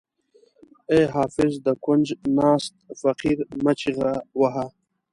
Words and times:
ای 0.91 1.03
حافظ 1.15 1.53
د 1.65 1.67
کونج 1.83 2.07
ناست 2.37 2.73
فقیر 3.01 3.37
مه 3.63 3.73
چیغه 3.79 4.11
وهه. 4.39 4.65